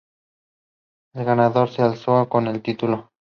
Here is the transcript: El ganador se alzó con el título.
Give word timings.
El 1.13 1.25
ganador 1.25 1.69
se 1.69 1.83
alzó 1.83 2.27
con 2.27 2.47
el 2.47 2.63
título. 2.63 3.11